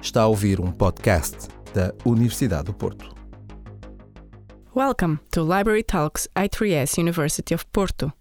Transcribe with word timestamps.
Está 0.00 0.22
a 0.22 0.26
ouvir 0.26 0.60
um 0.60 0.70
podcast 0.70 1.48
da 1.74 1.92
Universidade 2.06 2.66
do 2.66 2.72
Porto. 2.72 3.12
Welcome 4.72 5.18
to 5.32 5.42
Library 5.42 5.82
Talks 5.82 6.28
I3S 6.36 6.98
University 6.98 7.52
of 7.52 7.66
Porto. 7.72 8.12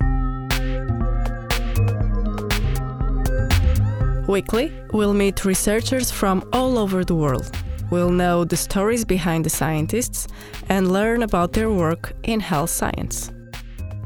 Weekly, 4.28 4.72
we'll 4.92 5.14
meet 5.14 5.46
researchers 5.46 6.10
from 6.12 6.44
all 6.52 6.80
over 6.80 7.06
the 7.06 7.14
world. 7.14 7.52
We'll 7.92 8.10
know 8.10 8.44
the 8.44 8.58
stories 8.58 9.06
behind 9.06 9.46
the 9.46 9.52
scientists 9.52 10.28
and 10.70 10.92
learn 10.92 11.22
about 11.22 11.54
their 11.54 11.70
work 11.70 12.14
in 12.24 12.40
health 12.40 12.72
science. 12.72 13.32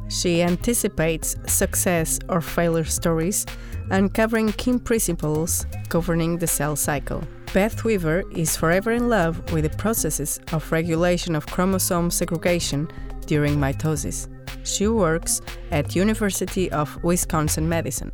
She 0.09 0.43
anticipates 0.43 1.38
success 1.47 2.19
or 2.27 2.41
failure 2.41 2.83
stories, 2.83 3.45
uncovering 3.89 4.51
key 4.51 4.77
principles 4.77 5.65
governing 5.88 6.38
the 6.38 6.47
cell 6.47 6.75
cycle. 6.75 7.23
Beth 7.54 7.83
Weaver 7.83 8.23
is 8.31 8.55
forever 8.55 8.91
in 8.91 9.09
love 9.09 9.52
with 9.52 9.70
the 9.70 9.77
processes 9.77 10.39
of 10.53 10.71
regulation 10.71 11.35
of 11.35 11.45
chromosome 11.48 12.09
segregation 12.09 12.88
during 13.25 13.58
mitosis. 13.58 14.30
She 14.66 14.88
works 14.88 15.41
at 15.70 15.94
University 15.94 16.72
of 16.72 17.03
Wisconsin-Madison. 17.03 18.13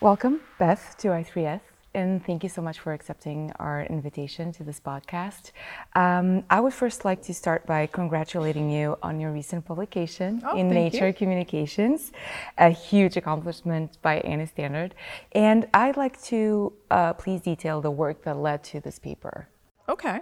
Welcome, 0.00 0.42
Beth, 0.60 0.94
to 0.98 1.08
I3S, 1.08 1.60
and 1.94 2.24
thank 2.24 2.42
you 2.42 2.48
so 2.48 2.60
much 2.60 2.78
for 2.80 2.92
accepting 2.92 3.52
our 3.58 3.82
invitation 3.84 4.52
to 4.52 4.64
this 4.64 4.80
podcast. 4.80 5.52
Um, 5.94 6.44
I 6.50 6.60
would 6.60 6.74
first 6.74 7.04
like 7.04 7.22
to 7.22 7.34
start 7.34 7.66
by 7.66 7.86
congratulating 7.86 8.70
you 8.70 8.96
on 9.02 9.20
your 9.20 9.30
recent 9.32 9.64
publication 9.64 10.42
Oh, 10.44 10.56
in 10.56 10.68
Nature 10.68 11.08
you. 11.08 11.12
Communications, 11.14 12.12
a 12.58 12.70
huge 12.70 13.16
accomplishment 13.16 13.98
by 14.02 14.18
any 14.20 14.46
standard. 14.46 14.94
And 15.32 15.68
I'd 15.72 15.96
like 15.96 16.20
to 16.24 16.72
uh, 16.90 17.12
please 17.14 17.40
detail 17.42 17.80
the 17.80 17.90
work 17.90 18.22
that 18.24 18.36
led 18.36 18.64
to 18.64 18.80
this 18.80 18.98
paper. 18.98 19.48
Okay. 19.88 20.20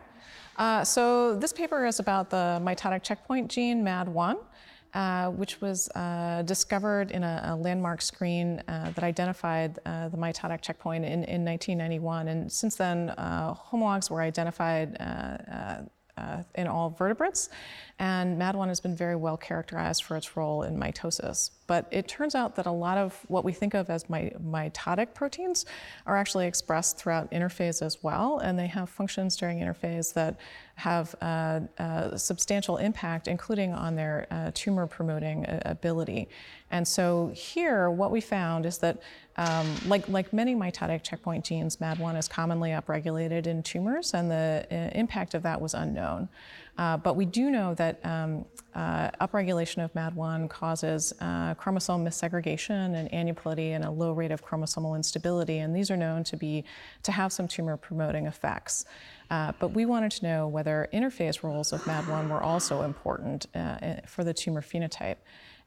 Uh, 0.56 0.84
so 0.84 1.34
this 1.36 1.52
paper 1.52 1.86
is 1.86 1.98
about 1.98 2.30
the 2.30 2.60
mitotic 2.62 3.02
checkpoint 3.02 3.50
gene 3.50 3.82
MAD1, 3.82 4.36
uh, 4.94 5.30
which 5.30 5.60
was 5.60 5.88
uh, 5.94 6.42
discovered 6.44 7.10
in 7.10 7.24
a, 7.24 7.42
a 7.44 7.56
landmark 7.56 8.02
screen 8.02 8.62
uh, 8.68 8.90
that 8.90 9.02
identified 9.04 9.78
uh, 9.86 10.08
the 10.08 10.16
mitotic 10.16 10.60
checkpoint 10.60 11.04
in, 11.04 11.24
in 11.24 11.44
1991. 11.44 12.28
And 12.28 12.52
since 12.52 12.76
then, 12.76 13.10
uh, 13.10 13.54
homologs 13.54 14.10
were 14.10 14.20
identified 14.20 14.96
uh, 15.00 16.42
in 16.54 16.66
all 16.66 16.90
vertebrates, 16.90 17.48
and 17.98 18.38
MAD1 18.38 18.68
has 18.68 18.80
been 18.80 18.94
very 18.94 19.16
well 19.16 19.36
characterized 19.36 20.04
for 20.04 20.16
its 20.16 20.36
role 20.36 20.62
in 20.62 20.78
mitosis. 20.78 21.50
But 21.72 21.88
it 21.90 22.06
turns 22.06 22.34
out 22.34 22.54
that 22.56 22.66
a 22.66 22.70
lot 22.70 22.98
of 22.98 23.18
what 23.28 23.44
we 23.44 23.52
think 23.54 23.72
of 23.72 23.88
as 23.88 24.10
my, 24.10 24.30
mitotic 24.44 25.14
proteins 25.14 25.64
are 26.04 26.18
actually 26.18 26.46
expressed 26.46 26.98
throughout 26.98 27.30
interphase 27.30 27.80
as 27.80 28.02
well, 28.02 28.40
and 28.40 28.58
they 28.58 28.66
have 28.66 28.90
functions 28.90 29.38
during 29.38 29.60
interphase 29.60 30.12
that 30.12 30.36
have 30.74 31.14
uh, 31.22 32.14
substantial 32.18 32.76
impact, 32.76 33.26
including 33.26 33.72
on 33.72 33.96
their 33.96 34.26
uh, 34.30 34.50
tumor 34.52 34.86
promoting 34.86 35.46
uh, 35.46 35.62
ability. 35.64 36.28
And 36.70 36.86
so 36.86 37.32
here, 37.34 37.90
what 37.90 38.10
we 38.10 38.20
found 38.20 38.66
is 38.66 38.76
that, 38.78 39.00
um, 39.38 39.74
like, 39.86 40.06
like 40.10 40.30
many 40.34 40.54
mitotic 40.54 41.02
checkpoint 41.02 41.42
genes, 41.42 41.78
MAD1 41.78 42.18
is 42.18 42.28
commonly 42.28 42.72
upregulated 42.72 43.46
in 43.46 43.62
tumors, 43.62 44.12
and 44.12 44.30
the 44.30 44.66
uh, 44.70 44.74
impact 44.98 45.32
of 45.32 45.42
that 45.44 45.58
was 45.58 45.72
unknown. 45.72 46.28
Uh, 46.78 46.96
but 46.96 47.16
we 47.16 47.26
do 47.26 47.50
know 47.50 47.74
that 47.74 48.04
um, 48.04 48.44
uh, 48.74 49.10
upregulation 49.20 49.84
of 49.84 49.92
MAD1 49.92 50.48
causes 50.48 51.12
uh, 51.20 51.54
chromosome 51.54 52.04
missegregation 52.04 52.94
and 52.94 53.10
aneuploidy 53.10 53.72
and 53.72 53.84
a 53.84 53.90
low 53.90 54.12
rate 54.12 54.30
of 54.30 54.42
chromosomal 54.42 54.96
instability, 54.96 55.58
and 55.58 55.76
these 55.76 55.90
are 55.90 55.96
known 55.96 56.24
to 56.24 56.36
be 56.36 56.64
to 57.02 57.12
have 57.12 57.32
some 57.32 57.46
tumor 57.46 57.76
promoting 57.76 58.26
effects. 58.26 58.86
Uh, 59.30 59.52
but 59.58 59.68
we 59.68 59.84
wanted 59.84 60.10
to 60.12 60.24
know 60.24 60.48
whether 60.48 60.88
interphase 60.92 61.42
roles 61.42 61.72
of 61.72 61.82
MAD1 61.82 62.28
were 62.30 62.42
also 62.42 62.82
important 62.82 63.46
uh, 63.54 63.96
for 64.06 64.24
the 64.24 64.32
tumor 64.32 64.62
phenotype. 64.62 65.16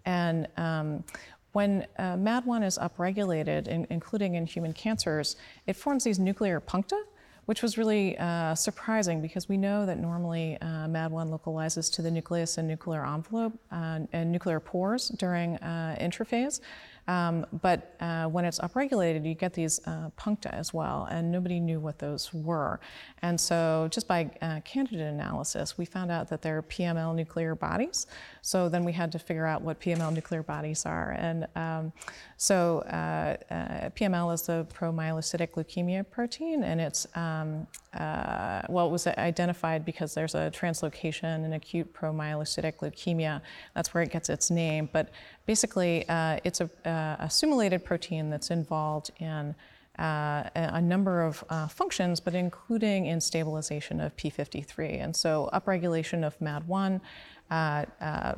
And 0.05 0.47
um, 0.57 1.03
when 1.51 1.87
uh, 1.97 2.15
MAD1 2.15 2.65
is 2.65 2.77
upregulated, 2.77 3.67
in, 3.67 3.87
including 3.89 4.35
in 4.35 4.45
human 4.45 4.73
cancers, 4.73 5.35
it 5.67 5.75
forms 5.75 6.03
these 6.03 6.19
nuclear 6.19 6.59
puncta, 6.59 7.01
which 7.45 7.61
was 7.61 7.77
really 7.77 8.17
uh, 8.17 8.55
surprising 8.55 9.21
because 9.21 9.47
we 9.47 9.57
know 9.57 9.85
that 9.85 9.99
normally 9.99 10.57
uh, 10.61 10.87
MAD1 10.87 11.29
localizes 11.29 11.89
to 11.91 12.01
the 12.01 12.11
nucleus 12.11 12.57
and 12.57 12.67
nuclear 12.67 13.05
envelope 13.05 13.53
uh, 13.71 13.99
and 14.13 14.31
nuclear 14.31 14.59
pores 14.59 15.09
during 15.09 15.57
uh, 15.57 15.95
interphase. 15.99 16.59
Um, 17.07 17.45
but 17.61 17.95
uh, 17.99 18.25
when 18.25 18.45
it's 18.45 18.59
upregulated, 18.59 19.25
you 19.25 19.35
get 19.35 19.53
these 19.53 19.79
uh, 19.85 20.09
puncta 20.15 20.53
as 20.53 20.73
well, 20.73 21.07
and 21.11 21.31
nobody 21.31 21.59
knew 21.59 21.79
what 21.79 21.99
those 21.99 22.33
were. 22.33 22.79
And 23.21 23.39
so, 23.39 23.87
just 23.91 24.07
by 24.07 24.31
uh, 24.41 24.61
candidate 24.61 25.01
analysis, 25.01 25.77
we 25.77 25.85
found 25.85 26.11
out 26.11 26.29
that 26.29 26.41
they're 26.41 26.61
PML 26.63 27.15
nuclear 27.15 27.55
bodies. 27.55 28.07
So 28.41 28.69
then 28.69 28.85
we 28.85 28.91
had 28.91 29.11
to 29.13 29.19
figure 29.19 29.45
out 29.45 29.61
what 29.61 29.79
PML 29.79 30.13
nuclear 30.13 30.43
bodies 30.43 30.85
are. 30.85 31.15
And 31.17 31.47
um, 31.55 31.93
so 32.37 32.79
uh, 32.81 33.37
uh, 33.51 33.89
PML 33.89 34.33
is 34.33 34.43
the 34.43 34.67
promyelocytic 34.73 35.51
leukemia 35.51 36.07
protein, 36.09 36.63
and 36.63 36.79
it's 36.79 37.07
um, 37.15 37.65
uh, 37.93 38.61
well, 38.67 38.87
it 38.87 38.91
was 38.91 39.07
identified 39.07 39.85
because 39.85 40.13
there's 40.13 40.35
a 40.35 40.51
translocation 40.51 41.45
in 41.45 41.53
acute 41.53 41.93
promyelocytic 41.93 42.77
leukemia. 42.77 43.41
That's 43.73 43.93
where 43.93 44.03
it 44.03 44.11
gets 44.11 44.29
its 44.29 44.51
name. 44.51 44.89
But 44.91 45.09
basically, 45.45 46.07
uh, 46.09 46.39
it's 46.43 46.61
a, 46.61 46.65
uh, 46.85 47.17
a 47.19 47.27
SUMOylated 47.27 47.83
protein 47.83 48.29
that's 48.29 48.51
involved 48.51 49.11
in 49.19 49.55
uh, 49.99 50.49
a 50.55 50.81
number 50.81 51.21
of 51.21 51.43
uh, 51.49 51.67
functions, 51.67 52.19
but 52.19 52.35
including 52.35 53.05
in 53.05 53.21
stabilization 53.21 54.01
of 54.01 54.15
p53. 54.17 55.01
And 55.01 55.15
so, 55.15 55.49
upregulation 55.53 56.25
of 56.25 56.37
MAD1 56.39 56.99
uh, 57.49 57.85
uh, 58.01 58.35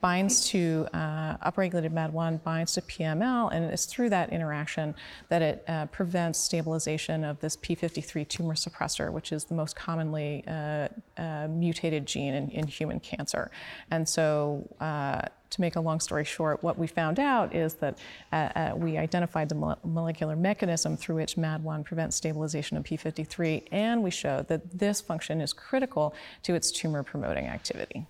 binds 0.00 0.48
to 0.48 0.86
uh, 0.92 1.36
upregulated 1.50 1.92
MAD1 1.92 2.42
binds 2.42 2.74
to 2.74 2.82
PML, 2.82 3.52
and 3.52 3.64
it's 3.64 3.84
through 3.84 4.10
that 4.10 4.30
interaction 4.30 4.94
that 5.28 5.42
it 5.42 5.64
uh, 5.68 5.86
prevents 5.86 6.38
stabilization 6.38 7.24
of 7.24 7.38
this 7.40 7.56
p53 7.56 8.26
tumor 8.26 8.54
suppressor, 8.54 9.12
which 9.12 9.32
is 9.32 9.44
the 9.44 9.54
most 9.54 9.76
commonly 9.76 10.42
uh, 10.46 10.88
uh, 11.18 11.48
mutated 11.48 12.06
gene 12.06 12.34
in, 12.34 12.48
in 12.50 12.66
human 12.66 13.00
cancer. 13.00 13.50
And 13.90 14.08
so. 14.08 14.68
Uh, 14.80 15.22
to 15.50 15.60
make 15.60 15.74
a 15.74 15.80
long 15.80 15.98
story 15.98 16.24
short, 16.24 16.62
what 16.62 16.78
we 16.78 16.86
found 16.86 17.18
out 17.18 17.52
is 17.52 17.74
that 17.74 17.98
uh, 18.32 18.36
uh, 18.54 18.72
we 18.76 18.96
identified 18.96 19.48
the 19.48 19.56
mo- 19.56 19.76
molecular 19.82 20.36
mechanism 20.36 20.96
through 20.96 21.16
which 21.16 21.34
MAD1 21.34 21.84
prevents 21.84 22.14
stabilization 22.14 22.76
of 22.76 22.84
p53, 22.84 23.64
and 23.72 24.00
we 24.00 24.12
showed 24.12 24.46
that 24.46 24.78
this 24.78 25.00
function 25.00 25.40
is 25.40 25.52
critical 25.52 26.14
to 26.44 26.54
its 26.54 26.70
tumor 26.70 27.02
promoting 27.02 27.48
activity. 27.48 28.06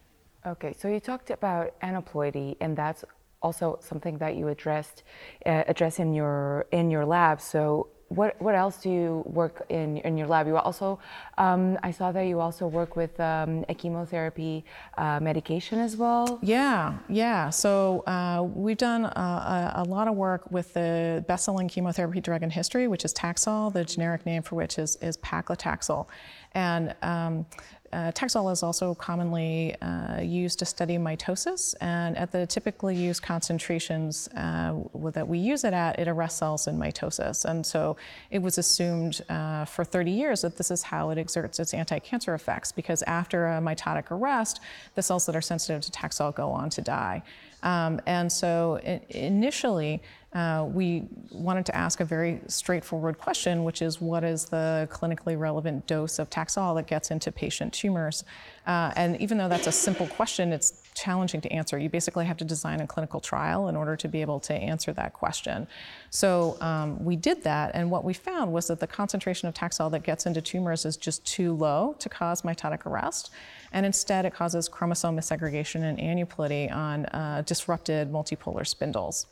Okay, 0.47 0.75
so 0.79 0.89
you 0.89 1.01
talked 1.01 1.31
about 1.31 1.79
aneuploidy, 1.81 2.57
and 2.61 2.77
that's 2.77 3.05
also 3.43 3.79
something 3.81 4.19
that 4.19 4.37
you 4.37 4.49
addressed 4.49 5.03
uh, 5.47 5.65
address 5.67 5.99
in 5.99 6.15
your 6.15 6.67
in 6.73 6.91
your 6.91 7.05
lab. 7.05 7.41
So 7.41 7.89
what 8.09 8.41
what 8.41 8.55
else 8.55 8.79
do 8.79 8.91
you 8.91 9.23
work 9.27 9.65
in 9.69 9.99
in 9.99 10.17
your 10.17 10.27
lab? 10.27 10.47
You 10.47 10.57
also 10.57 10.99
um, 11.39 11.79
I 11.83 11.91
saw 11.91 12.11
that 12.13 12.23
you 12.23 12.41
also 12.41 12.67
work 12.67 12.97
with 12.97 13.19
um, 13.21 13.65
a 13.69 13.75
chemotherapy 13.75 14.65
uh, 14.99 15.21
medication 15.21 15.79
as 15.79 15.97
well. 15.97 16.39
Yeah, 16.43 16.99
yeah. 17.09 17.51
So 17.51 18.01
uh, 18.07 18.43
we've 18.43 18.79
done 18.79 19.05
uh, 19.05 19.73
a, 19.77 19.83
a 19.83 19.85
lot 19.85 20.09
of 20.09 20.17
work 20.17 20.51
with 20.51 20.75
the 20.75 21.25
best-selling 21.29 21.69
chemotherapy 21.69 22.21
drug 22.21 22.43
in 22.43 22.51
history, 22.51 22.89
which 22.89 23.05
is 23.05 23.15
Taxol. 23.15 23.73
The 23.73 23.85
generic 23.85 24.27
name 24.27 24.43
for 24.43 24.57
which 24.57 24.79
is 24.79 24.97
is 24.97 25.17
paclitaxel, 25.19 26.09
and 26.53 26.97
um, 27.03 27.47
uh, 27.93 28.13
Taxol 28.13 28.53
is 28.53 28.63
also 28.63 28.95
commonly 28.95 29.75
uh, 29.83 30.21
used 30.21 30.61
to 30.61 30.65
study 30.65 30.97
mitosis, 30.97 31.75
and 31.81 32.17
at 32.17 32.31
the 32.31 32.47
typically 32.47 32.95
used 32.95 33.23
concentrations 33.23 34.29
uh, 34.37 34.75
that 35.13 35.27
we 35.27 35.39
use 35.39 35.65
it 35.65 35.73
at, 35.73 35.99
it 35.99 36.07
arrests 36.07 36.39
cells 36.39 36.69
in 36.69 36.79
mitosis. 36.79 37.45
And 37.45 37.67
so 37.67 37.97
it 38.31 38.41
was 38.41 38.59
assumed 38.59 39.23
uh, 39.29 39.65
for 39.65 39.85
30 39.85 40.11
years 40.11 40.43
that 40.43 40.57
this 40.57 40.71
is 40.71 40.83
how 40.85 41.11
it 41.11 41.19
exerts 41.19 41.59
its 41.59 41.75
anti-cancer 41.75 42.35
effects, 42.35 42.71
because 42.71 43.03
after 43.03 43.47
a 43.49 43.61
mitotic 43.61 44.11
arrest, 44.11 44.61
the 44.95 45.03
cells 45.03 45.27
that 45.27 45.35
are 45.35 45.41
sensitive 45.41 45.83
to 45.83 45.91
Taxol 45.91 46.35
go 46.35 46.51
on 46.51 46.71
to 46.71 46.83
die. 46.83 47.23
Um, 47.63 48.01
and 48.07 48.31
so 48.31 48.81
initially, 49.11 50.03
uh, 50.33 50.65
we 50.73 51.03
wanted 51.33 51.67
to 51.67 51.75
ask 51.75 51.99
a 51.99 52.05
very 52.05 52.41
straightforward 52.47 53.19
question, 53.19 53.65
which 53.65 53.83
is 53.83 54.01
what 54.01 54.23
is 54.23 54.45
the 54.45 54.89
clinically 54.91 55.37
relevant 55.37 55.85
dose 55.89 56.21
of 56.21 56.31
Taxol 56.31 56.77
that 56.77 56.87
gets 56.87 57.11
into 57.11 57.33
patient 57.33 57.73
tumors? 57.73 58.23
Uh, 58.65 58.93
and 58.95 59.21
even 59.21 59.39
though 59.39 59.49
that's 59.49 59.67
a 59.67 59.73
simple 59.73 60.07
question, 60.07 60.53
it's 60.53 60.85
challenging 60.95 61.41
to 61.41 61.51
answer. 61.51 61.79
You 61.79 61.89
basically 61.89 62.27
have 62.27 62.37
to 62.37 62.45
design 62.45 62.81
a 62.81 62.87
clinical 62.87 63.19
trial 63.19 63.69
in 63.69 63.75
order 63.75 63.97
to 63.97 64.07
be 64.07 64.21
able 64.21 64.39
to 64.41 64.55
answer 64.55 64.93
that 64.93 65.15
question. 65.15 65.67
So 66.11 66.57
um, 66.61 67.05
we 67.05 67.17
did 67.17 67.43
that, 67.43 67.73
and 67.75 67.91
what 67.91 68.05
we 68.05 68.13
found 68.13 68.53
was 68.53 68.69
that 68.69 68.79
the 68.79 68.87
concentration 68.87 69.49
of 69.49 69.55
Taxol 69.55 69.91
that 69.91 70.05
gets 70.05 70.27
into 70.27 70.41
tumors 70.41 70.85
is 70.85 70.97
just 70.97 71.25
too 71.27 71.55
low 71.55 71.97
to 71.99 72.09
cause 72.09 72.43
mitotic 72.43 72.87
arrest, 72.87 73.31
and 73.73 73.85
instead 73.85 74.25
it 74.25 74.35
causes 74.35 74.69
chromosome 74.69 75.17
missegregation 75.17 75.83
and 75.83 75.99
aneuploidy 75.99 76.73
on 76.73 77.07
uh, 77.07 77.43
disrupted 77.45 78.13
multipolar 78.13 78.65
spindles. 78.65 79.27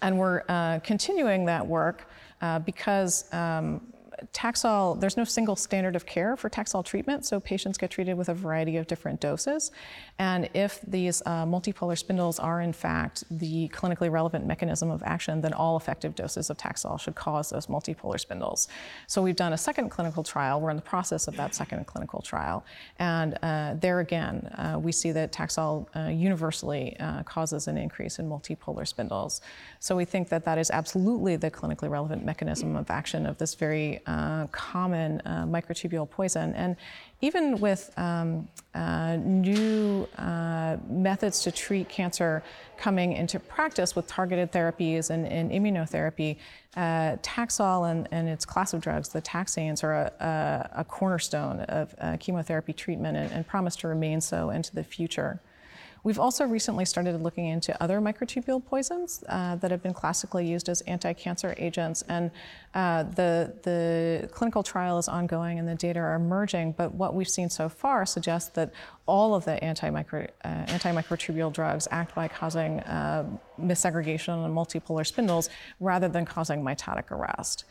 And 0.00 0.18
we're 0.18 0.42
uh, 0.48 0.78
continuing 0.80 1.46
that 1.46 1.66
work 1.66 2.08
uh, 2.40 2.60
because 2.60 3.32
um, 3.32 3.92
Taxol, 4.32 5.00
there's 5.00 5.16
no 5.16 5.24
single 5.24 5.56
standard 5.56 5.96
of 5.96 6.06
care 6.06 6.36
for 6.36 6.50
Taxol 6.50 6.84
treatment, 6.84 7.24
so 7.24 7.40
patients 7.40 7.78
get 7.78 7.90
treated 7.90 8.16
with 8.16 8.28
a 8.28 8.34
variety 8.34 8.76
of 8.76 8.86
different 8.86 9.20
doses. 9.20 9.70
And 10.18 10.48
if 10.54 10.80
these 10.86 11.22
uh, 11.26 11.44
multipolar 11.44 11.96
spindles 11.96 12.38
are 12.38 12.60
in 12.60 12.72
fact 12.72 13.24
the 13.30 13.68
clinically 13.68 14.10
relevant 14.10 14.46
mechanism 14.46 14.90
of 14.90 15.02
action, 15.04 15.40
then 15.40 15.52
all 15.52 15.76
effective 15.76 16.14
doses 16.14 16.50
of 16.50 16.56
Taxol 16.56 16.98
should 17.00 17.14
cause 17.14 17.50
those 17.50 17.66
multipolar 17.66 18.18
spindles. 18.18 18.68
So 19.06 19.22
we've 19.22 19.36
done 19.36 19.52
a 19.52 19.58
second 19.58 19.90
clinical 19.90 20.22
trial. 20.22 20.60
We're 20.60 20.70
in 20.70 20.76
the 20.76 20.82
process 20.82 21.28
of 21.28 21.36
that 21.36 21.54
second 21.54 21.86
clinical 21.86 22.20
trial. 22.20 22.64
And 22.98 23.38
uh, 23.42 23.74
there 23.80 24.00
again, 24.00 24.46
uh, 24.56 24.78
we 24.78 24.92
see 24.92 25.12
that 25.12 25.32
Taxol 25.32 25.86
uh, 25.94 26.08
universally 26.08 26.96
uh, 26.98 27.22
causes 27.22 27.68
an 27.68 27.76
increase 27.78 28.18
in 28.18 28.28
multipolar 28.28 28.86
spindles. 28.86 29.40
So 29.80 29.96
we 29.96 30.04
think 30.04 30.28
that 30.28 30.44
that 30.44 30.58
is 30.58 30.70
absolutely 30.70 31.36
the 31.36 31.50
clinically 31.50 31.88
relevant 31.88 32.24
mechanism 32.24 32.76
of 32.76 32.90
action 32.90 33.26
of 33.26 33.38
this 33.38 33.54
very 33.54 34.00
uh, 34.08 34.46
common 34.48 35.20
uh, 35.26 35.44
microtubule 35.44 36.08
poison. 36.08 36.54
And 36.54 36.76
even 37.20 37.58
with 37.58 37.92
um, 37.98 38.48
uh, 38.74 39.16
new 39.16 40.08
uh, 40.16 40.78
methods 40.88 41.42
to 41.42 41.52
treat 41.52 41.88
cancer 41.88 42.42
coming 42.78 43.12
into 43.12 43.38
practice 43.38 43.94
with 43.94 44.06
targeted 44.06 44.50
therapies 44.50 45.10
and, 45.10 45.26
and 45.26 45.50
immunotherapy, 45.50 46.36
uh, 46.76 47.16
Taxol 47.22 47.90
and, 47.90 48.08
and, 48.10 48.28
its 48.28 48.44
class 48.44 48.72
of 48.72 48.80
drugs, 48.80 49.08
the 49.08 49.20
taxanes, 49.20 49.82
are 49.82 49.94
a, 49.94 50.12
a, 50.20 50.80
a 50.80 50.84
cornerstone 50.84 51.60
of 51.62 51.94
uh, 52.00 52.16
chemotherapy 52.18 52.72
treatment 52.72 53.16
and, 53.16 53.32
and 53.32 53.46
promise 53.46 53.74
to 53.76 53.88
remain 53.88 54.20
so 54.20 54.50
into 54.50 54.74
the 54.74 54.84
future. 54.84 55.40
We've 56.04 56.18
also 56.18 56.44
recently 56.44 56.84
started 56.84 57.20
looking 57.22 57.46
into 57.46 57.80
other 57.82 58.00
microtubule 58.00 58.64
poisons 58.64 59.24
uh, 59.28 59.56
that 59.56 59.70
have 59.70 59.82
been 59.82 59.94
classically 59.94 60.46
used 60.46 60.68
as 60.68 60.80
anti-cancer 60.82 61.54
agents, 61.58 62.02
and 62.08 62.30
uh, 62.74 63.02
the 63.02 63.54
the 63.62 64.28
clinical 64.32 64.62
trial 64.62 64.98
is 64.98 65.08
ongoing 65.08 65.58
and 65.58 65.66
the 65.66 65.74
data 65.74 65.98
are 65.98 66.14
emerging. 66.14 66.72
But 66.72 66.94
what 66.94 67.14
we've 67.14 67.28
seen 67.28 67.50
so 67.50 67.68
far 67.68 68.06
suggests 68.06 68.50
that 68.50 68.72
all 69.06 69.34
of 69.34 69.44
the 69.44 69.62
anti-micro, 69.64 70.26
uh, 70.44 70.48
anti-microtubule 70.48 71.52
drugs 71.52 71.88
act 71.90 72.14
by 72.14 72.28
causing 72.28 72.80
uh, 72.80 73.24
missegregation 73.60 74.44
and 74.44 74.54
multipolar 74.54 75.06
spindles 75.06 75.50
rather 75.80 76.08
than 76.08 76.24
causing 76.24 76.62
mitotic 76.62 77.10
arrest. 77.10 77.64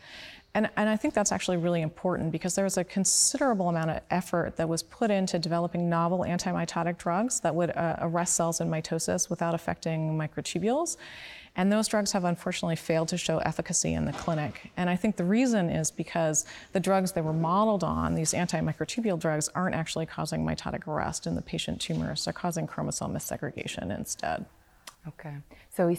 And, 0.54 0.68
and 0.76 0.88
I 0.88 0.96
think 0.96 1.14
that's 1.14 1.30
actually 1.30 1.58
really 1.58 1.82
important 1.82 2.32
because 2.32 2.54
there 2.54 2.64
was 2.64 2.78
a 2.78 2.84
considerable 2.84 3.68
amount 3.68 3.90
of 3.90 4.00
effort 4.10 4.56
that 4.56 4.68
was 4.68 4.82
put 4.82 5.10
into 5.10 5.38
developing 5.38 5.88
novel 5.88 6.20
antimitotic 6.20 6.96
drugs 6.96 7.40
that 7.40 7.54
would 7.54 7.70
uh, 7.76 7.96
arrest 8.00 8.34
cells 8.34 8.60
in 8.60 8.68
mitosis 8.68 9.28
without 9.28 9.54
affecting 9.54 10.16
microtubules. 10.16 10.96
And 11.54 11.70
those 11.70 11.86
drugs 11.86 12.12
have 12.12 12.24
unfortunately 12.24 12.76
failed 12.76 13.08
to 13.08 13.18
show 13.18 13.38
efficacy 13.38 13.92
in 13.94 14.04
the 14.04 14.12
clinic. 14.12 14.70
And 14.76 14.88
I 14.88 14.96
think 14.96 15.16
the 15.16 15.24
reason 15.24 15.68
is 15.70 15.90
because 15.90 16.46
the 16.72 16.80
drugs 16.80 17.12
they 17.12 17.20
were 17.20 17.32
modeled 17.32 17.84
on, 17.84 18.14
these 18.14 18.32
anti-microtubule 18.32 19.18
drugs, 19.18 19.48
aren't 19.54 19.74
actually 19.74 20.06
causing 20.06 20.44
mitotic 20.44 20.86
arrest 20.86 21.26
in 21.26 21.34
the 21.34 21.42
patient 21.42 21.80
tumors. 21.80 22.24
They're 22.24 22.32
causing 22.32 22.66
chromosome 22.66 23.12
missegregation 23.12 23.96
instead. 23.96 24.46
Okay. 25.06 25.34
So 25.70 25.94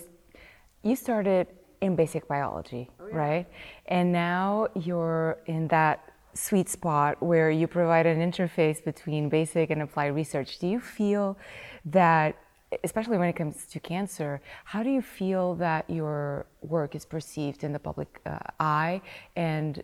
you 0.82 0.96
started 0.96 1.48
in 1.82 1.96
basic 1.96 2.28
biology, 2.28 2.90
oh, 3.00 3.08
yeah. 3.08 3.16
right? 3.16 3.48
And 3.88 4.12
now 4.12 4.68
you're 4.76 5.38
in 5.46 5.68
that 5.70 6.12
sweet 6.34 6.70
spot 6.70 7.22
where 7.22 7.52
you 7.52 7.68
provide 7.68 8.06
an 8.06 8.20
interface 8.20 8.84
between 8.84 9.30
basic 9.30 9.70
and 9.70 9.82
applied 9.82 10.08
research. 10.16 10.60
Do 10.60 10.68
you 10.68 10.80
feel 10.80 11.38
that, 11.86 12.38
especially 12.84 13.18
when 13.18 13.30
it 13.30 13.36
comes 13.36 13.66
to 13.66 13.80
cancer, 13.80 14.42
how 14.64 14.84
do 14.84 14.90
you 14.90 15.02
feel 15.02 15.56
that 15.56 15.90
your 15.90 16.46
work 16.62 16.96
is 16.96 17.06
perceived 17.06 17.64
in 17.64 17.74
the 17.74 17.80
public 17.80 18.22
uh, 18.26 18.38
eye? 18.60 19.02
And 19.36 19.84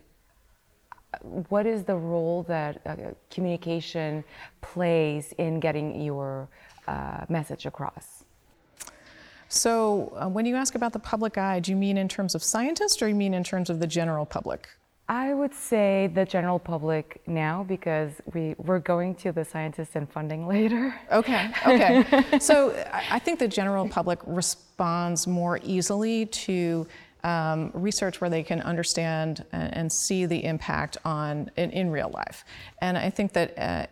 what 1.48 1.66
is 1.66 1.84
the 1.84 1.96
role 1.96 2.42
that 2.44 2.80
uh, 2.86 2.96
communication 3.30 4.24
plays 4.60 5.32
in 5.38 5.60
getting 5.60 6.00
your 6.00 6.48
uh, 6.86 7.24
message 7.28 7.66
across? 7.66 8.15
So, 9.48 10.12
uh, 10.16 10.28
when 10.28 10.44
you 10.44 10.56
ask 10.56 10.74
about 10.74 10.92
the 10.92 10.98
public 10.98 11.38
eye, 11.38 11.60
do 11.60 11.70
you 11.70 11.76
mean 11.76 11.96
in 11.96 12.08
terms 12.08 12.34
of 12.34 12.42
scientists 12.42 13.00
or 13.00 13.08
you 13.08 13.14
mean 13.14 13.34
in 13.34 13.44
terms 13.44 13.70
of 13.70 13.80
the 13.80 13.86
general 13.86 14.26
public? 14.26 14.68
I 15.08 15.34
would 15.34 15.54
say 15.54 16.10
the 16.12 16.24
general 16.24 16.58
public 16.58 17.22
now 17.28 17.62
because 17.62 18.10
we, 18.34 18.56
we're 18.58 18.80
going 18.80 19.14
to 19.16 19.30
the 19.30 19.44
scientists 19.44 19.94
and 19.94 20.10
funding 20.10 20.46
later. 20.48 20.98
Okay, 21.12 21.50
okay. 21.66 22.38
so 22.40 22.74
I 22.92 23.20
think 23.20 23.38
the 23.38 23.48
general 23.48 23.88
public 23.88 24.18
responds 24.26 25.26
more 25.26 25.60
easily 25.62 26.26
to 26.26 26.86
um, 27.22 27.70
research 27.74 28.20
where 28.20 28.30
they 28.30 28.42
can 28.42 28.60
understand 28.60 29.44
and, 29.52 29.74
and 29.76 29.92
see 29.92 30.26
the 30.26 30.44
impact 30.44 30.96
on 31.04 31.50
in, 31.56 31.70
in, 31.70 31.90
real 31.90 32.10
life. 32.10 32.44
And 32.80 32.96
I 32.96 33.10
think 33.10 33.32
that 33.32 33.58
uh, 33.58 33.86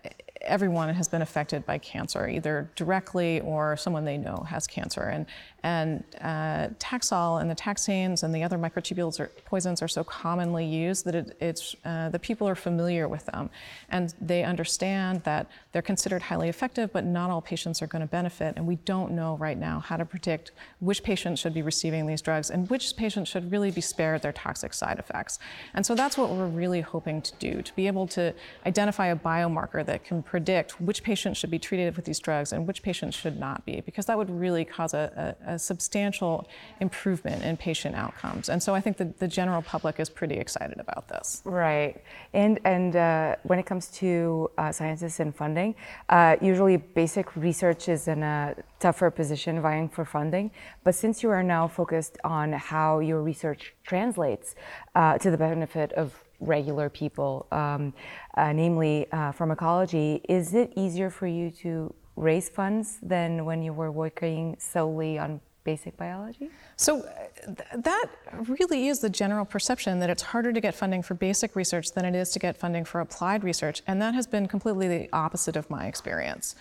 everyone 0.46 0.92
has 0.94 1.08
been 1.08 1.22
affected 1.22 1.64
by 1.66 1.78
cancer, 1.78 2.28
either 2.28 2.70
directly 2.76 3.40
or 3.40 3.76
someone 3.76 4.04
they 4.04 4.18
know 4.18 4.44
has 4.48 4.66
cancer. 4.66 5.02
And, 5.02 5.26
and 5.64 6.04
uh, 6.20 6.68
Taxol 6.78 7.40
and 7.40 7.50
the 7.50 7.54
taxanes 7.54 8.22
and 8.22 8.34
the 8.34 8.42
other 8.42 8.58
microtubules 8.58 9.18
or 9.18 9.28
poisons 9.46 9.80
are 9.80 9.88
so 9.88 10.04
commonly 10.04 10.66
used 10.66 11.06
that 11.06 11.14
it, 11.14 11.36
it's, 11.40 11.74
uh, 11.86 12.10
the 12.10 12.18
people 12.18 12.46
are 12.46 12.54
familiar 12.54 13.08
with 13.08 13.24
them. 13.24 13.48
And 13.88 14.12
they 14.20 14.44
understand 14.44 15.22
that 15.24 15.50
they're 15.72 15.80
considered 15.80 16.20
highly 16.20 16.50
effective, 16.50 16.92
but 16.92 17.06
not 17.06 17.30
all 17.30 17.40
patients 17.40 17.80
are 17.80 17.86
going 17.86 18.02
to 18.02 18.06
benefit. 18.06 18.52
And 18.56 18.66
we 18.66 18.76
don't 18.76 19.12
know 19.12 19.38
right 19.38 19.56
now 19.56 19.80
how 19.80 19.96
to 19.96 20.04
predict 20.04 20.52
which 20.80 21.02
patients 21.02 21.40
should 21.40 21.54
be 21.54 21.62
receiving 21.62 22.06
these 22.06 22.20
drugs 22.20 22.50
and 22.50 22.68
which 22.68 22.94
patients 22.94 23.30
should 23.30 23.50
really 23.50 23.70
be 23.70 23.80
spared 23.80 24.20
their 24.20 24.32
toxic 24.32 24.74
side 24.74 24.98
effects. 24.98 25.38
And 25.72 25.86
so 25.86 25.94
that's 25.94 26.18
what 26.18 26.28
we're 26.28 26.46
really 26.46 26.82
hoping 26.82 27.22
to 27.22 27.32
do, 27.38 27.62
to 27.62 27.74
be 27.74 27.86
able 27.86 28.06
to 28.08 28.34
identify 28.66 29.06
a 29.06 29.16
biomarker 29.16 29.84
that 29.86 30.04
can 30.04 30.22
predict 30.22 30.78
which 30.78 31.02
patients 31.02 31.38
should 31.38 31.50
be 31.50 31.58
treated 31.58 31.96
with 31.96 32.04
these 32.04 32.18
drugs 32.18 32.52
and 32.52 32.66
which 32.66 32.82
patients 32.82 33.16
should 33.16 33.40
not 33.40 33.64
be, 33.64 33.80
because 33.80 34.04
that 34.04 34.18
would 34.18 34.28
really 34.28 34.66
cause 34.66 34.92
a, 34.92 35.34
a, 35.46 35.53
substantial 35.58 36.46
improvement 36.80 37.42
in 37.42 37.56
patient 37.56 37.94
outcomes. 37.94 38.48
And 38.48 38.62
so 38.62 38.74
I 38.74 38.80
think 38.80 38.96
the, 38.96 39.12
the 39.18 39.28
general 39.28 39.62
public 39.62 40.00
is 40.00 40.08
pretty 40.08 40.36
excited 40.36 40.78
about 40.78 41.08
this. 41.08 41.42
Right. 41.44 42.02
And, 42.32 42.60
and 42.64 42.96
uh, 42.96 43.36
when 43.42 43.58
it 43.58 43.66
comes 43.66 43.88
to 43.98 44.50
uh, 44.58 44.72
scientists 44.72 45.20
and 45.20 45.34
funding, 45.34 45.74
uh, 46.08 46.36
usually 46.40 46.76
basic 46.76 47.34
research 47.36 47.88
is 47.88 48.08
in 48.08 48.22
a 48.22 48.54
tougher 48.80 49.10
position 49.10 49.60
vying 49.60 49.88
for 49.88 50.04
funding. 50.04 50.50
But 50.82 50.94
since 50.94 51.22
you 51.22 51.30
are 51.30 51.42
now 51.42 51.68
focused 51.68 52.18
on 52.24 52.52
how 52.52 52.98
your 52.98 53.22
research 53.22 53.74
translates 53.84 54.54
uh, 54.94 55.18
to 55.18 55.30
the 55.30 55.38
benefit 55.38 55.92
of 55.92 56.12
regular 56.40 56.88
people, 56.88 57.46
um, 57.52 57.94
uh, 58.36 58.52
namely 58.52 59.06
uh, 59.12 59.32
pharmacology, 59.32 60.20
is 60.28 60.54
it 60.54 60.72
easier 60.76 61.10
for 61.10 61.26
you 61.26 61.50
to 61.50 61.94
raise 62.16 62.48
funds 62.48 62.98
than 63.02 63.44
when 63.44 63.62
you 63.62 63.72
were 63.72 63.90
working 63.90 64.56
solely 64.58 65.18
on 65.18 65.40
basic 65.64 65.96
biology? 65.96 66.50
So 66.76 67.00
uh, 67.00 67.26
th- 67.46 67.84
that 67.84 68.06
really 68.46 68.88
is 68.88 69.00
the 69.00 69.10
general 69.10 69.44
perception 69.44 69.98
that 70.00 70.10
it's 70.10 70.22
harder 70.22 70.52
to 70.52 70.60
get 70.60 70.74
funding 70.74 71.02
for 71.02 71.14
basic 71.14 71.56
research 71.56 71.92
than 71.92 72.04
it 72.04 72.14
is 72.14 72.30
to 72.32 72.38
get 72.38 72.56
funding 72.56 72.84
for 72.84 73.00
applied 73.00 73.42
research, 73.42 73.82
and 73.86 74.00
that 74.02 74.14
has 74.14 74.26
been 74.26 74.46
completely 74.46 74.88
the 74.88 75.08
opposite 75.12 75.56
of 75.56 75.68
my 75.70 75.86
experience. 75.86 76.54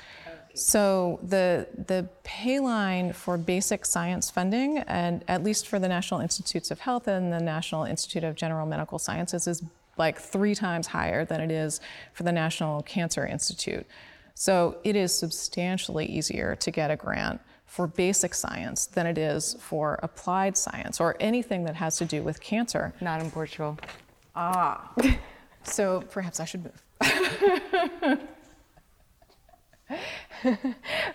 So 0.55 1.19
the 1.23 1.67
the 1.87 2.07
pay 2.23 2.59
line 2.59 3.11
for 3.13 3.37
basic 3.37 3.85
science 3.85 4.29
funding, 4.29 4.79
and 4.79 5.23
at 5.27 5.43
least 5.43 5.67
for 5.67 5.79
the 5.79 5.87
National 5.87 6.19
Institutes 6.19 6.69
of 6.69 6.79
Health 6.79 7.07
and 7.07 7.33
the 7.33 7.39
National 7.39 7.85
Institute 7.85 8.23
of 8.23 8.35
General 8.35 8.67
Medical 8.67 8.99
Sciences, 8.99 9.47
is 9.47 9.63
like 9.97 10.19
three 10.19 10.53
times 10.53 10.87
higher 10.87 11.25
than 11.25 11.41
it 11.41 11.51
is 11.51 11.81
for 12.13 12.23
the 12.23 12.31
National 12.31 12.83
Cancer 12.83 13.25
Institute. 13.25 13.85
So 14.35 14.77
it 14.83 14.95
is 14.95 15.13
substantially 15.13 16.05
easier 16.05 16.55
to 16.55 16.71
get 16.71 16.91
a 16.91 16.95
grant 16.95 17.39
for 17.65 17.87
basic 17.87 18.33
science 18.35 18.85
than 18.85 19.07
it 19.07 19.17
is 19.17 19.55
for 19.59 19.99
applied 20.03 20.55
science 20.57 20.99
or 20.99 21.15
anything 21.19 21.63
that 21.65 21.75
has 21.75 21.97
to 21.97 22.05
do 22.05 22.21
with 22.21 22.39
cancer. 22.39 22.93
Not 23.01 23.19
in 23.21 23.31
Portugal. 23.31 23.77
Ah. 24.35 24.91
so 25.63 26.03
perhaps 26.11 26.39
I 26.39 26.45
should 26.45 26.63
move. 26.63 26.83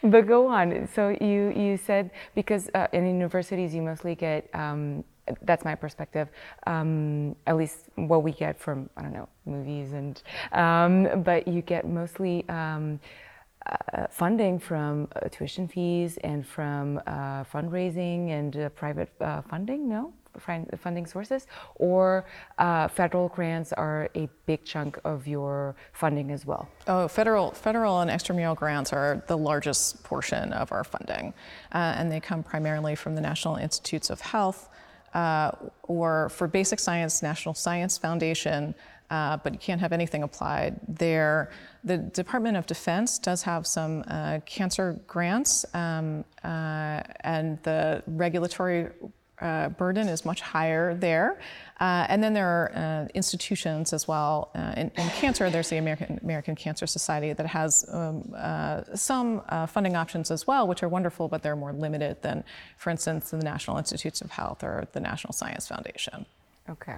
but 0.02 0.26
go 0.26 0.46
on. 0.48 0.88
So 0.94 1.16
you, 1.20 1.52
you 1.56 1.76
said 1.76 2.10
because 2.34 2.70
uh, 2.75 2.88
in 2.92 3.06
universities 3.06 3.75
you 3.75 3.82
mostly 3.82 4.14
get, 4.14 4.48
um, 4.54 5.04
that's 5.42 5.64
my 5.64 5.75
perspective, 5.75 6.28
um, 6.66 7.37
at 7.47 7.56
least 7.56 7.87
what 7.94 8.23
we 8.23 8.32
get 8.32 8.58
from, 8.58 8.88
I 8.97 9.02
don't 9.02 9.12
know, 9.12 9.28
movies 9.47 9.92
and, 9.92 10.23
um, 10.52 11.23
but 11.23 11.49
you 11.49 11.62
get 11.62 11.87
mostly 11.87 12.49
um, 12.49 13.00
uh, 13.66 14.06
funding 14.11 14.58
from 14.58 15.08
uh, 15.16 15.28
tuition 15.28 15.68
fees 15.68 16.16
and 16.18 16.47
from 16.47 17.00
uh, 17.06 17.44
fundraising 17.44 18.30
and 18.30 18.56
uh, 18.56 18.68
private 18.70 19.11
uh, 19.20 19.42
funding, 19.42 19.88
no? 19.88 20.12
funding 20.78 21.06
sources, 21.06 21.47
or 21.76 22.25
uh, 22.58 22.88
federal 22.88 23.28
grants 23.28 23.73
are 23.73 24.08
a 24.14 24.28
big 24.47 24.64
chunk 24.64 24.99
of 25.04 25.26
your 25.26 25.75
funding 25.92 26.30
as 26.30 26.47
well? 26.47 26.68
Oh, 26.87 27.08
federal, 27.08 27.50
federal 27.50 28.00
and 28.00 28.11
extramural 28.11 28.56
grants 28.56 28.92
are 28.92 29.23
the 29.26 29.37
largest 29.37 30.02
portion 30.04 30.52
of 30.52 30.73
our 30.73 30.85
funding, 30.85 31.35
uh, 31.73 31.94
and 31.97 32.11
they 32.11 32.20
come 32.20 32.42
primarily 32.42 32.94
from 32.94 33.14
the 33.14 33.20
National 33.20 33.56
Institutes 33.56 34.11
of 34.11 34.20
Health, 34.20 34.68
uh, 35.15 35.50
or 35.85 36.29
for 36.31 36.47
basic 36.47 36.81
science, 36.81 37.23
National 37.23 37.55
Science 37.55 37.99
Foundation, 37.99 38.75
uh, 39.11 39.38
but 39.38 39.53
you 39.53 39.59
can't 39.59 39.81
have 39.81 39.93
anything 39.93 40.23
applied 40.23 40.79
there. 40.87 41.50
The 41.85 41.99
Department 41.99 42.57
of 42.57 42.67
Defense 42.67 43.19
does 43.19 43.43
have 43.43 43.67
some 43.67 44.05
uh, 44.09 44.41
cancer 44.45 45.00
grants, 45.07 45.65
um, 45.75 46.25
uh, 46.45 47.03
and 47.21 47.59
the 47.62 48.03
regulatory 48.07 48.91
uh, 49.40 49.68
burden 49.71 50.09
is 50.09 50.25
much 50.25 50.40
higher 50.40 50.95
there. 50.95 51.38
Uh, 51.80 52.07
and 52.09 52.23
then 52.23 52.35
there 52.35 52.49
are 52.49 52.73
uh, 52.75 53.09
institutions 53.14 53.92
as 53.92 54.09
well. 54.09 54.50
In, 54.76 54.90
in, 54.97 55.09
cancer, 55.11 55.49
there's 55.49 55.68
the 55.68 55.76
American, 55.76 56.18
American 56.23 56.57
Cancer 56.57 56.87
Society 56.87 57.33
that 57.33 57.47
has 57.47 57.85
um, 57.92 58.35
some 58.95 59.42
funding 59.68 59.95
options 59.95 60.30
as 60.30 60.47
well, 60.47 60.66
which 60.66 60.83
are 60.83 60.88
wonderful, 60.88 61.28
but 61.28 61.42
they're 61.42 61.57
more 61.57 61.73
limited 61.73 62.21
than, 62.23 62.42
for 62.76 62.90
instance, 62.90 63.30
the 63.30 63.38
National 63.38 63.78
Institutes 63.78 64.21
of 64.21 64.33
Health 64.33 64.64
or 64.64 64.88
the 64.92 65.00
National 65.00 65.33
Science 65.33 65.68
Foundation. 65.68 66.26
Okay. 66.68 66.97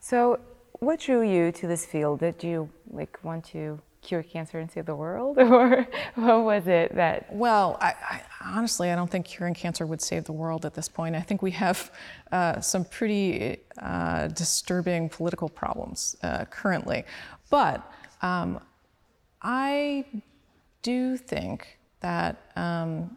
So 0.00 0.38
what 0.80 1.00
drew 1.00 1.22
you 1.22 1.50
to 1.52 1.66
this 1.66 1.84
field? 1.86 2.20
Did 2.20 2.42
you 2.44 2.70
like 2.90 3.18
want 3.24 3.44
to 3.46 3.80
cure 4.02 4.22
cancer 4.22 4.58
and 4.58 4.70
save 4.70 4.86
the 4.86 4.94
world, 4.94 5.38
or 5.38 5.86
what 6.14 6.44
was 6.44 6.66
it 6.66 6.94
that? 6.94 7.32
Well, 7.32 7.76
I, 7.80 7.88
I, 7.88 8.22
honestly, 8.44 8.90
I 8.90 8.96
don't 8.96 9.10
think 9.10 9.26
curing 9.26 9.54
cancer 9.54 9.86
would 9.86 10.00
save 10.00 10.24
the 10.24 10.32
world 10.32 10.64
at 10.64 10.74
this 10.74 10.88
point. 10.88 11.14
I 11.14 11.20
think 11.20 11.42
we 11.42 11.50
have 11.52 11.90
uh, 12.32 12.60
some 12.60 12.84
pretty 12.84 13.58
uh, 13.80 14.28
disturbing 14.28 15.08
political 15.08 15.48
problems 15.48 16.16
uh, 16.22 16.44
currently, 16.46 17.04
but 17.50 17.90
um, 18.22 18.60
I 19.42 20.04
do 20.82 21.16
think 21.16 21.78
that. 22.00 22.50
Um, 22.56 23.16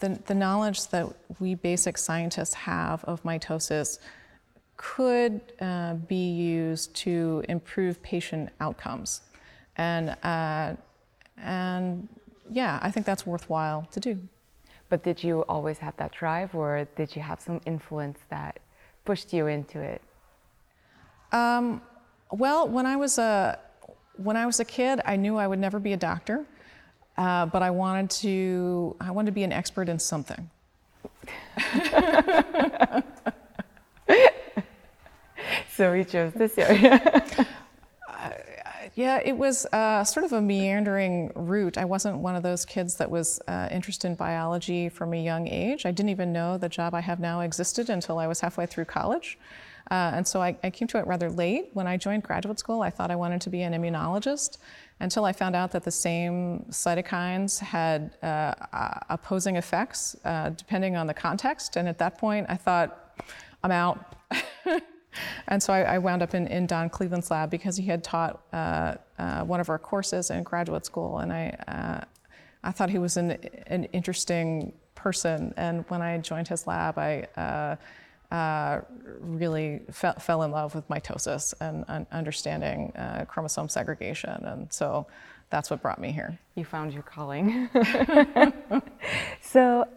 the, 0.00 0.18
the 0.26 0.34
knowledge 0.34 0.88
that 0.88 1.06
we 1.38 1.54
basic 1.54 1.98
scientists 1.98 2.54
have 2.54 3.04
of 3.04 3.22
mitosis 3.22 3.98
could 4.76 5.42
uh, 5.60 5.92
be 5.94 6.30
used 6.30 6.94
to 6.96 7.44
improve 7.50 8.02
patient 8.02 8.48
outcomes. 8.60 9.20
And, 9.80 10.10
uh, 10.22 10.74
and 11.42 12.06
yeah, 12.50 12.78
I 12.82 12.90
think 12.90 13.06
that's 13.06 13.24
worthwhile 13.24 13.88
to 13.92 14.00
do. 14.00 14.18
But 14.90 15.02
did 15.02 15.24
you 15.24 15.40
always 15.48 15.78
have 15.78 15.96
that 15.96 16.12
drive, 16.12 16.54
or 16.54 16.86
did 16.96 17.16
you 17.16 17.22
have 17.22 17.40
some 17.40 17.62
influence 17.64 18.18
that 18.28 18.58
pushed 19.06 19.32
you 19.32 19.46
into 19.46 19.80
it? 19.80 20.02
Um, 21.32 21.80
well, 22.30 22.68
when 22.68 22.84
I 22.84 22.96
was 22.96 23.16
a 23.16 23.58
when 24.16 24.36
I 24.36 24.44
was 24.44 24.60
a 24.60 24.66
kid, 24.66 25.00
I 25.06 25.16
knew 25.16 25.38
I 25.38 25.46
would 25.46 25.58
never 25.58 25.78
be 25.78 25.94
a 25.94 25.96
doctor, 25.96 26.44
uh, 27.16 27.46
but 27.46 27.62
I 27.62 27.70
wanted 27.70 28.10
to 28.22 28.96
I 29.00 29.10
wanted 29.12 29.26
to 29.26 29.32
be 29.32 29.44
an 29.44 29.52
expert 29.52 29.88
in 29.88 29.98
something. 29.98 30.50
so 35.74 35.92
we 35.92 36.04
chose 36.04 36.34
this 36.34 36.58
area. 36.58 37.46
Yeah, 38.94 39.20
it 39.24 39.36
was 39.36 39.66
uh, 39.66 40.02
sort 40.04 40.24
of 40.24 40.32
a 40.32 40.42
meandering 40.42 41.30
route. 41.34 41.78
I 41.78 41.84
wasn't 41.84 42.18
one 42.18 42.34
of 42.34 42.42
those 42.42 42.64
kids 42.64 42.96
that 42.96 43.10
was 43.10 43.40
uh, 43.46 43.68
interested 43.70 44.08
in 44.08 44.14
biology 44.16 44.88
from 44.88 45.14
a 45.14 45.22
young 45.22 45.46
age. 45.46 45.86
I 45.86 45.92
didn't 45.92 46.10
even 46.10 46.32
know 46.32 46.58
the 46.58 46.68
job 46.68 46.94
I 46.94 47.00
have 47.00 47.20
now 47.20 47.40
existed 47.40 47.88
until 47.88 48.18
I 48.18 48.26
was 48.26 48.40
halfway 48.40 48.66
through 48.66 48.86
college. 48.86 49.38
Uh, 49.90 50.12
and 50.14 50.26
so 50.26 50.40
I, 50.40 50.56
I, 50.62 50.70
came 50.70 50.86
to 50.88 50.98
it 50.98 51.06
rather 51.06 51.30
late. 51.30 51.70
When 51.72 51.86
I 51.86 51.96
joined 51.96 52.22
graduate 52.22 52.58
school, 52.58 52.82
I 52.82 52.90
thought 52.90 53.10
I 53.10 53.16
wanted 53.16 53.40
to 53.40 53.50
be 53.50 53.62
an 53.62 53.72
immunologist 53.72 54.58
until 55.00 55.24
I 55.24 55.32
found 55.32 55.56
out 55.56 55.72
that 55.72 55.82
the 55.82 55.90
same 55.90 56.66
cytokines 56.70 57.58
had 57.58 58.16
uh, 58.22 58.54
opposing 59.08 59.56
effects 59.56 60.14
uh, 60.24 60.50
depending 60.50 60.96
on 60.96 61.06
the 61.06 61.14
context. 61.14 61.76
And 61.76 61.88
at 61.88 61.98
that 61.98 62.18
point, 62.18 62.46
I 62.48 62.56
thought, 62.56 63.16
I'm 63.64 63.72
out. 63.72 64.16
And 65.48 65.62
so 65.62 65.72
I, 65.72 65.82
I, 65.82 65.98
wound 65.98 66.22
up 66.22 66.34
in, 66.34 66.46
in 66.46 66.66
Don 66.66 66.88
Cleveland's 66.88 67.30
lab 67.30 67.50
because 67.50 67.76
he 67.76 67.86
had 67.86 68.04
taught 68.04 68.42
uh, 68.52 68.94
uh, 69.18 69.42
one 69.42 69.60
of 69.60 69.68
our 69.68 69.78
courses 69.78 70.30
in 70.30 70.42
graduate 70.42 70.86
school, 70.86 71.18
and 71.18 71.32
I, 71.32 71.48
uh, 71.66 72.04
I 72.62 72.72
thought 72.72 72.90
he 72.90 72.98
was 72.98 73.16
an, 73.16 73.32
an 73.66 73.84
interesting 73.86 74.72
person. 74.94 75.54
And 75.56 75.84
when 75.88 76.02
I 76.02 76.18
joined 76.18 76.48
his 76.48 76.66
lab, 76.66 76.98
I 76.98 77.26
uh, 77.36 78.34
uh, 78.34 78.82
really 79.20 79.80
fe- 79.90 80.14
fell 80.18 80.42
in 80.42 80.50
love 80.50 80.74
with 80.74 80.86
mitosis 80.88 81.54
and, 81.60 82.06
understanding 82.12 82.92
uh, 82.96 83.24
chromosome 83.26 83.68
segregation. 83.68 84.44
And 84.44 84.72
so 84.72 85.06
that's 85.48 85.70
what 85.70 85.82
brought 85.82 86.00
me 86.00 86.12
here. 86.12 86.38
You 86.54 86.64
found 86.64 86.92
your 86.92 87.02
calling. 87.02 87.68
so 89.42 89.88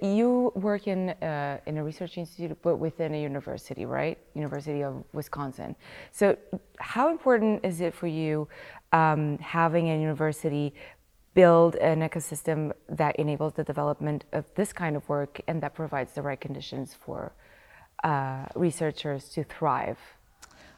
you 0.00 0.52
work 0.54 0.86
in 0.86 1.10
uh, 1.10 1.58
in 1.66 1.78
a 1.78 1.84
research 1.84 2.18
institute, 2.18 2.56
but 2.62 2.76
within 2.76 3.14
a 3.14 3.20
university, 3.20 3.84
right? 3.84 4.18
University 4.34 4.82
of 4.82 5.04
Wisconsin. 5.12 5.76
So, 6.10 6.36
how 6.78 7.10
important 7.10 7.64
is 7.64 7.80
it 7.80 7.94
for 7.94 8.06
you 8.06 8.48
um, 8.92 9.38
having 9.38 9.90
a 9.90 10.00
university 10.00 10.74
build 11.34 11.76
an 11.76 12.00
ecosystem 12.00 12.72
that 12.88 13.16
enables 13.16 13.54
the 13.54 13.64
development 13.64 14.24
of 14.32 14.44
this 14.54 14.72
kind 14.72 14.96
of 14.96 15.08
work 15.08 15.40
and 15.48 15.62
that 15.62 15.74
provides 15.74 16.12
the 16.12 16.22
right 16.22 16.40
conditions 16.40 16.94
for 16.94 17.32
uh, 18.04 18.46
researchers 18.54 19.28
to 19.30 19.44
thrive? 19.44 19.98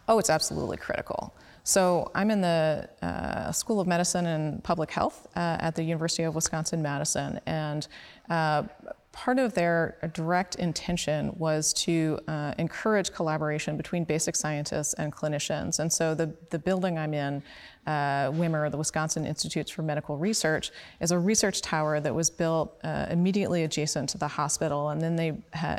Oh, 0.08 0.18
it's 0.18 0.30
absolutely 0.30 0.76
critical. 0.76 1.34
So 1.62 2.10
I'm 2.14 2.30
in 2.30 2.42
the 2.42 2.88
uh, 3.00 3.50
School 3.50 3.80
of 3.80 3.86
Medicine 3.86 4.26
and 4.26 4.62
Public 4.62 4.90
Health 4.90 5.26
uh, 5.34 5.56
at 5.60 5.74
the 5.74 5.82
University 5.82 6.24
of 6.24 6.34
Wisconsin-Madison, 6.34 7.40
and 7.46 7.88
uh, 8.28 8.64
part 9.12 9.38
of 9.38 9.54
their 9.54 9.96
direct 10.12 10.56
intention 10.56 11.32
was 11.38 11.72
to 11.72 12.18
uh, 12.26 12.52
encourage 12.58 13.12
collaboration 13.12 13.76
between 13.76 14.04
basic 14.04 14.34
scientists 14.34 14.92
and 14.94 15.12
clinicians. 15.12 15.78
And 15.78 15.90
so 15.90 16.14
the, 16.14 16.34
the 16.50 16.58
building 16.58 16.98
I'm 16.98 17.14
in, 17.14 17.42
uh, 17.86 18.32
WIMR, 18.32 18.70
the 18.72 18.76
Wisconsin 18.76 19.24
Institutes 19.24 19.70
for 19.70 19.82
Medical 19.82 20.18
Research, 20.18 20.72
is 21.00 21.12
a 21.12 21.18
research 21.18 21.62
tower 21.62 22.00
that 22.00 22.12
was 22.12 22.28
built 22.28 22.76
uh, 22.82 23.06
immediately 23.08 23.62
adjacent 23.62 24.08
to 24.10 24.18
the 24.18 24.28
hospital. 24.28 24.90
And 24.90 25.00
then 25.00 25.14
they 25.14 25.32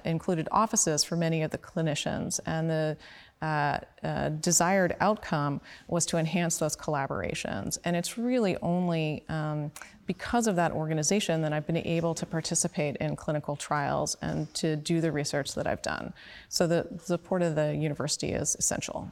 included 0.05 0.47
offices 0.51 1.03
for 1.03 1.17
many 1.17 1.43
of 1.43 1.51
the 1.51 1.57
clinicians. 1.57 2.39
And 2.45 2.69
the 2.69 2.97
uh, 3.41 3.79
uh, 4.03 4.29
desired 4.29 4.95
outcome 4.99 5.61
was 5.87 6.05
to 6.07 6.17
enhance 6.17 6.57
those 6.57 6.75
collaborations. 6.75 7.77
And 7.83 7.95
it's 7.95 8.17
really 8.17 8.57
only 8.57 9.23
um, 9.29 9.71
because 10.05 10.47
of 10.47 10.55
that 10.55 10.71
organization 10.71 11.41
that 11.41 11.53
I've 11.53 11.67
been 11.67 11.77
able 11.77 12.15
to 12.15 12.25
participate 12.25 12.95
in 12.97 13.15
clinical 13.15 13.55
trials 13.55 14.15
and 14.21 14.51
to 14.55 14.75
do 14.75 15.01
the 15.01 15.11
research 15.11 15.53
that 15.55 15.67
I've 15.67 15.81
done. 15.81 16.13
So 16.49 16.65
the 16.65 16.87
support 17.03 17.41
of 17.41 17.55
the 17.55 17.75
university 17.75 18.31
is 18.31 18.55
essential. 18.55 19.11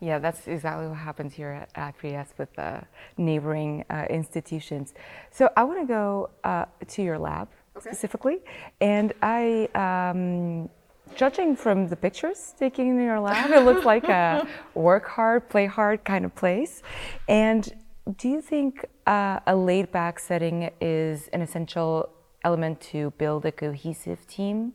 Yeah, 0.00 0.18
that's 0.18 0.48
exactly 0.48 0.88
what 0.88 0.96
happens 0.96 1.34
here 1.34 1.66
at 1.74 1.94
IPS 2.02 2.32
with 2.38 2.52
the 2.54 2.82
neighboring 3.18 3.84
uh, 3.90 4.06
institutions. 4.08 4.94
So 5.30 5.50
I 5.56 5.64
want 5.64 5.80
to 5.80 5.86
go 5.86 6.30
uh, 6.42 6.64
to 6.88 7.02
your 7.02 7.18
lab 7.18 7.48
okay. 7.76 7.90
specifically, 7.90 8.38
and 8.80 9.12
I 9.20 9.68
um, 9.74 10.70
judging 11.16 11.56
from 11.56 11.88
the 11.88 11.96
pictures 11.96 12.54
taken 12.58 12.88
in 12.88 13.02
your 13.02 13.20
lab, 13.20 13.50
it 13.50 13.64
looks 13.64 13.84
like 13.84 14.04
a 14.04 14.46
work 14.74 15.06
hard, 15.08 15.48
play 15.48 15.66
hard 15.66 16.04
kind 16.04 16.24
of 16.24 16.34
place. 16.34 16.82
And 17.28 17.72
do 18.16 18.28
you 18.28 18.40
think 18.40 18.86
uh, 19.06 19.40
a 19.46 19.54
laid 19.54 19.92
back 19.92 20.18
setting 20.18 20.70
is 20.80 21.28
an 21.28 21.42
essential 21.42 22.08
element 22.44 22.80
to 22.80 23.10
build 23.18 23.44
a 23.46 23.52
cohesive 23.52 24.26
team? 24.26 24.72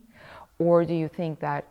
Or 0.58 0.84
do 0.84 0.94
you 0.94 1.08
think 1.08 1.40
that 1.40 1.66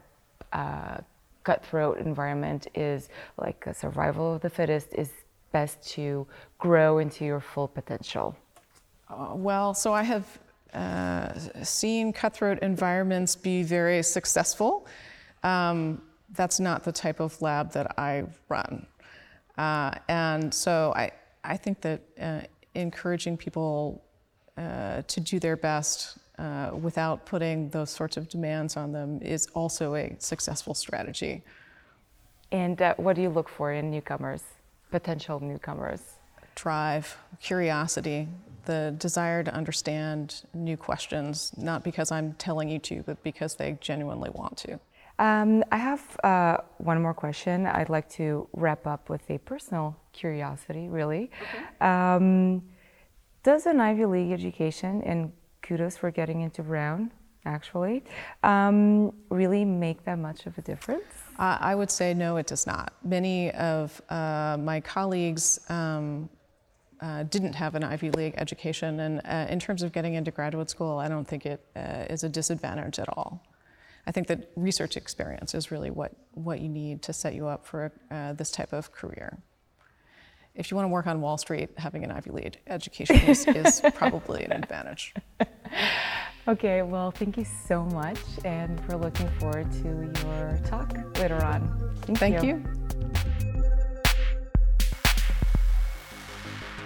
uh, 0.53 0.98
cutthroat 1.43 2.00
environment 2.00 2.67
is 2.75 3.10
like 3.38 3.65
a 3.67 3.74
survival 3.74 4.36
of 4.36 4.41
the 4.41 4.50
fittest 4.50 4.93
is 4.93 5.12
best 5.51 5.81
to 5.95 6.27
grow 6.60 6.98
into 6.98 7.25
your 7.25 7.39
full 7.39 7.67
potential? 7.67 8.36
Uh, 9.10 9.34
well, 9.36 9.74
so 9.74 9.93
I 9.93 10.03
have 10.03 10.39
uh, 10.75 11.34
seen 11.63 12.13
cutthroat 12.13 12.60
environments 12.60 13.36
be 13.36 13.63
very 13.63 14.03
successful. 14.03 14.88
Um, 15.44 16.01
that's 16.32 16.60
not 16.60 16.84
the 16.84 16.91
type 16.91 17.20
of 17.20 17.41
lab 17.41 17.72
that 17.72 17.98
I 17.98 18.25
run. 18.50 18.86
Uh, 19.58 19.91
and 20.10 20.53
so 20.53 20.94
I, 20.96 21.12
I 21.44 21.58
think 21.58 21.82
that 21.82 22.01
uh, 22.20 22.41
encouraging 22.74 23.38
people 23.38 24.03
uh, 24.58 25.01
to 25.08 25.20
do 25.20 25.39
their 25.39 25.55
best 25.55 26.17
uh, 26.38 26.72
without 26.74 27.25
putting 27.25 27.70
those 27.70 27.89
sorts 27.89 28.17
of 28.17 28.27
demands 28.27 28.75
on 28.75 28.91
them 28.91 29.22
is 29.22 29.48
also 29.53 29.96
a 29.96 30.15
successful 30.20 30.74
strategy. 30.74 31.41
And 32.51 32.82
uh, 32.82 32.96
what 32.98 33.15
do 33.15 33.22
you 33.22 33.29
look 33.29 33.50
for 33.50 33.72
in 33.72 33.89
newcomers, 33.91 34.44
potential 34.91 35.39
newcomers? 35.39 36.01
Drive, 36.55 37.17
curiosity, 37.41 38.27
the 38.65 38.95
desire 38.98 39.43
to 39.43 39.53
understand 39.53 40.43
new 40.53 40.77
questions, 40.77 41.51
not 41.57 41.84
because 41.84 42.12
I'm 42.12 42.34
telling 42.34 42.69
you 42.69 42.79
to, 42.79 43.03
but 43.05 43.22
because 43.24 43.55
they 43.55 43.77
genuinely 43.81 44.29
want 44.29 44.57
to. 44.57 44.79
Um, 45.17 45.63
I 45.72 45.77
have 45.77 46.19
uh, 46.24 46.57
one 46.77 47.01
more 47.01 47.13
question. 47.13 47.65
I'd 47.65 47.89
like 47.89 48.10
to 48.12 48.50
wrap 48.53 48.86
up 48.86 49.10
with 49.10 49.29
a 49.29 49.38
personal 49.38 49.95
curiosity, 50.12 50.89
really. 50.89 51.31
Um, 51.79 52.63
does 53.43 53.65
an 53.65 53.79
Ivy 53.79 54.05
League 54.05 54.31
education, 54.31 55.01
and 55.03 55.31
kudos 55.62 55.95
for 55.95 56.12
getting 56.12 56.41
into 56.41 56.63
Brown, 56.63 57.12
actually, 57.45 58.03
um, 58.43 59.13
really 59.29 59.63
make 59.63 60.03
that 60.05 60.17
much 60.17 60.48
of 60.48 60.57
a 60.57 60.62
difference? 60.62 61.03
I 61.38 61.75
would 61.75 61.91
say 61.91 62.13
no, 62.13 62.38
it 62.38 62.48
does 62.48 62.65
not. 62.65 62.93
Many 63.03 63.51
of 63.51 64.01
uh, 64.10 64.57
my 64.60 64.79
colleagues 64.79 65.60
um, 65.69 66.29
uh, 67.02 67.24
didn't 67.24 67.54
have 67.54 67.75
an 67.75 67.84
Ivy 67.84 68.12
League 68.12 68.36
education, 68.38 69.00
and 69.00 69.22
uh, 69.25 69.52
in 69.52 69.60
terms 69.60 69.84
of 69.84 69.92
getting 69.92 70.14
into 70.14 70.32
graduate 70.32 70.70
school, 70.70 70.98
I 70.98 71.08
don't 71.08 71.28
think 71.28 71.46
it 71.46 71.66
uh, 71.75 72.06
is 72.10 72.24
a 72.24 72.30
disadvantage 72.30 73.00
at 73.00 73.10
all. 73.10 73.44
I 74.08 74.12
think 74.12 74.28
that 74.28 74.52
research 74.56 74.98
experience 74.98 75.56
is 75.56 75.72
really 75.72 75.90
what, 75.90 76.14
what 76.34 76.62
you 76.62 76.70
need 76.70 77.02
to 77.04 77.14
set 77.14 77.34
you 77.34 77.48
up 77.48 77.66
for 77.66 77.92
uh, 78.12 78.34
this 78.34 78.52
type 78.52 78.72
of 78.72 78.92
career. 78.92 79.40
If 80.54 80.72
you 80.72 80.78
want 80.78 80.86
to 80.86 80.90
work 80.90 81.08
on 81.08 81.22
Wall 81.22 81.38
Street, 81.38 81.72
having 81.78 82.04
an 82.04 82.12
Ivy 82.12 82.30
League 82.30 82.60
education 82.68 83.18
is, 83.28 83.48
is 83.48 83.82
probably 83.96 84.44
an 84.44 84.52
advantage. 84.54 85.14
Okay, 86.48 86.84
well, 86.84 87.10
thank 87.10 87.38
you 87.38 87.46
so 87.68 87.84
much, 87.86 88.20
and 88.46 88.80
we're 88.88 88.98
looking 88.98 89.28
forward 89.40 89.72
to 89.72 90.12
your 90.28 90.60
talk 90.64 90.94
later 91.18 91.44
on. 91.44 91.94
Thank, 92.04 92.20
Thank 92.20 92.44
you. 92.44 92.64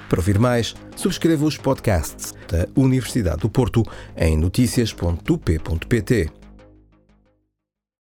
Para 0.09 0.19
ouvir 0.19 0.39
mais, 0.39 0.75
subscreva 0.95 1.45
os 1.45 1.55
podcasts 1.55 2.33
da 2.47 2.67
Universidade 2.75 3.41
do 3.41 3.49
Porto 3.49 3.83
em 4.17 4.35
notícias.up.pt. 4.35 6.31